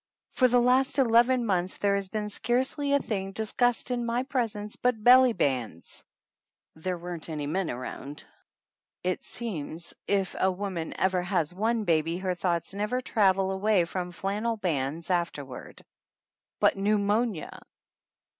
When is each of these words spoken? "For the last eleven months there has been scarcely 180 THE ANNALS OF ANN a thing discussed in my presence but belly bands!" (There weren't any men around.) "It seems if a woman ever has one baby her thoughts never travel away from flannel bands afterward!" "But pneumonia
"For 0.33 0.47
the 0.47 0.59
last 0.59 0.97
eleven 0.97 1.45
months 1.45 1.77
there 1.77 1.93
has 1.93 2.09
been 2.09 2.27
scarcely 2.29 2.87
180 2.87 2.89
THE 2.89 2.95
ANNALS 2.95 3.05
OF 3.05 3.21
ANN 3.21 3.29
a 3.29 3.29
thing 3.29 3.31
discussed 3.73 3.91
in 3.91 4.05
my 4.07 4.23
presence 4.23 4.75
but 4.75 5.03
belly 5.03 5.33
bands!" 5.33 6.03
(There 6.75 6.97
weren't 6.97 7.29
any 7.29 7.45
men 7.45 7.69
around.) 7.69 8.23
"It 9.03 9.21
seems 9.21 9.93
if 10.07 10.35
a 10.39 10.49
woman 10.51 10.99
ever 10.99 11.21
has 11.21 11.53
one 11.53 11.83
baby 11.83 12.17
her 12.17 12.33
thoughts 12.33 12.73
never 12.73 12.99
travel 13.01 13.51
away 13.51 13.85
from 13.85 14.11
flannel 14.11 14.57
bands 14.57 15.11
afterward!" 15.11 15.83
"But 16.59 16.77
pneumonia 16.77 17.61